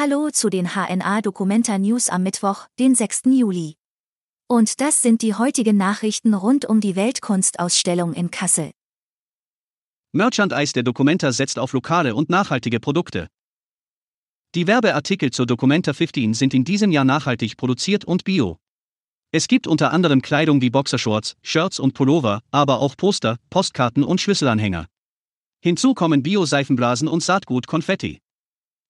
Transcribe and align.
Hallo 0.00 0.30
zu 0.30 0.48
den 0.48 0.76
HNA 0.76 1.22
Documenta 1.22 1.76
News 1.76 2.08
am 2.08 2.22
Mittwoch, 2.22 2.68
den 2.78 2.94
6. 2.94 3.22
Juli. 3.32 3.74
Und 4.46 4.80
das 4.80 5.02
sind 5.02 5.22
die 5.22 5.34
heutigen 5.34 5.76
Nachrichten 5.76 6.34
rund 6.34 6.66
um 6.66 6.80
die 6.80 6.94
Weltkunstausstellung 6.94 8.12
in 8.12 8.30
Kassel. 8.30 8.70
Merchandise 10.12 10.72
der 10.72 10.84
Documenta 10.84 11.32
setzt 11.32 11.58
auf 11.58 11.72
lokale 11.72 12.14
und 12.14 12.30
nachhaltige 12.30 12.78
Produkte. 12.78 13.26
Die 14.54 14.68
Werbeartikel 14.68 15.32
zur 15.32 15.46
Documenta 15.46 15.92
15 15.92 16.32
sind 16.32 16.54
in 16.54 16.62
diesem 16.62 16.92
Jahr 16.92 17.04
nachhaltig 17.04 17.56
produziert 17.56 18.04
und 18.04 18.22
bio. 18.22 18.58
Es 19.32 19.48
gibt 19.48 19.66
unter 19.66 19.92
anderem 19.92 20.22
Kleidung 20.22 20.60
wie 20.60 20.70
Boxershorts, 20.70 21.34
Shirts 21.42 21.80
und 21.80 21.94
Pullover, 21.94 22.42
aber 22.52 22.78
auch 22.78 22.96
Poster, 22.96 23.38
Postkarten 23.50 24.04
und 24.04 24.20
Schlüsselanhänger. 24.20 24.86
Hinzu 25.60 25.92
kommen 25.94 26.22
Bio-Seifenblasen 26.22 27.08
und 27.08 27.24
Saatgut-Konfetti. 27.24 28.20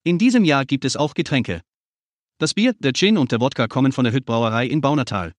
In 0.04 0.18
diesem 0.18 0.44
Jahr 0.44 0.64
gibt 0.64 0.84
es 0.84 0.96
auch 0.96 1.14
Getränke. 1.14 1.62
Das 2.38 2.54
Bier, 2.54 2.74
der 2.78 2.92
Gin 2.92 3.18
und 3.18 3.32
der 3.32 3.40
Wodka 3.40 3.66
kommen 3.66 3.92
von 3.92 4.04
der 4.04 4.12
Hüttbrauerei 4.12 4.66
in 4.66 4.80
Baunatal. 4.80 5.32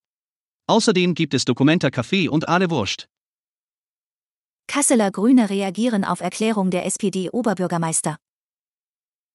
Außerdem 0.67 1.15
gibt 1.15 1.33
es 1.33 1.45
Dokumenta 1.45 1.89
Kaffee 1.89 2.27
und 2.27 2.47
Aale 2.49 2.69
Wurst. 2.69 3.07
Kasseler 4.67 5.09
Grüne 5.09 5.49
reagieren 5.49 6.03
auf 6.03 6.19
Erklärung 6.21 6.69
der 6.69 6.85
SPD-Oberbürgermeister. 6.85 8.17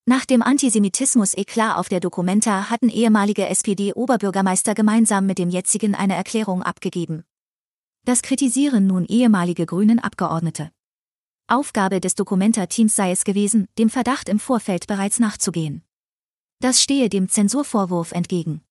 Nach 0.07 0.27
dem 0.27 0.43
Antisemitismus-Eklat 0.43 1.79
auf 1.79 1.89
der 1.89 2.01
Dokumenta 2.01 2.69
hatten 2.69 2.91
ehemalige 2.91 3.49
SPD-Oberbürgermeister 3.49 4.75
gemeinsam 4.75 5.25
mit 5.25 5.39
dem 5.39 5.49
jetzigen 5.49 5.95
eine 5.95 6.15
Erklärung 6.15 6.63
abgegeben. 6.63 7.25
Das 8.05 8.21
kritisieren 8.21 8.87
nun 8.87 9.07
ehemalige 9.07 9.65
Grünen 9.65 9.99
Abgeordnete. 9.99 10.71
Aufgabe 11.47 12.01
des 12.01 12.15
Dokumenta-Teams 12.15 12.97
sei 12.97 13.11
es 13.11 13.25
gewesen, 13.25 13.69
dem 13.79 13.91
Verdacht 13.91 14.31
im 14.31 14.39
Vorfeld 14.39 14.87
bereits 14.87 15.21
nachzugehen. 15.21 15.83
Das 16.61 16.83
stehe 16.83 17.11
dem 17.11 17.29
Zensurvorwurf 17.29 18.13
entgegen. 18.13 18.63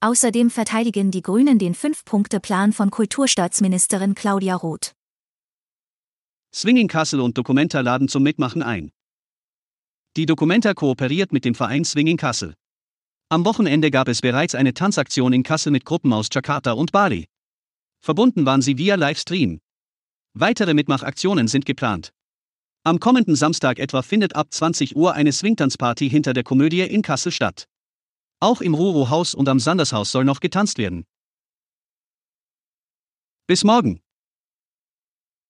Außerdem 0.00 0.50
verteidigen 0.50 1.10
die 1.10 1.22
Grünen 1.22 1.58
den 1.58 1.74
Fünf-Punkte-Plan 1.74 2.72
von 2.72 2.90
Kulturstaatsministerin 2.90 4.14
Claudia 4.14 4.54
Roth. 4.54 4.94
Swinging 6.54 6.86
Kassel 6.86 7.20
und 7.20 7.36
Documenta 7.36 7.80
laden 7.80 8.06
zum 8.06 8.22
Mitmachen 8.22 8.62
ein. 8.62 8.92
Die 10.16 10.26
Documenta 10.26 10.74
kooperiert 10.74 11.32
mit 11.32 11.44
dem 11.44 11.56
Verein 11.56 11.84
Swinging 11.84 12.18
Kassel. 12.18 12.54
Am 13.30 13.44
Wochenende 13.44 13.90
gab 13.90 14.06
es 14.06 14.20
bereits 14.20 14.54
eine 14.54 14.74
Tanzaktion 14.74 15.32
in 15.32 15.42
Kassel 15.42 15.72
mit 15.72 15.84
Gruppen 15.84 16.12
aus 16.12 16.28
Jakarta 16.30 16.72
und 16.72 16.92
Bali. 16.92 17.26
Verbunden 17.98 18.46
waren 18.46 18.62
sie 18.62 18.78
via 18.78 18.94
Livestream. 18.94 19.58
Weitere 20.38 20.74
Mitmachaktionen 20.74 21.48
sind 21.48 21.64
geplant. 21.64 22.12
Am 22.84 23.00
kommenden 23.00 23.36
Samstag 23.36 23.78
etwa 23.78 24.02
findet 24.02 24.36
ab 24.36 24.52
20 24.52 24.94
Uhr 24.94 25.14
eine 25.14 25.32
Swingtanzparty 25.32 26.10
hinter 26.10 26.34
der 26.34 26.44
Komödie 26.44 26.82
in 26.82 27.00
Kassel 27.00 27.32
statt. 27.32 27.66
Auch 28.38 28.60
im 28.60 28.74
Ruro-Haus 28.74 29.32
und 29.32 29.48
am 29.48 29.58
Sandershaus 29.58 30.12
soll 30.12 30.26
noch 30.26 30.40
getanzt 30.40 30.76
werden. 30.76 31.06
Bis 33.46 33.64
morgen! 33.64 34.02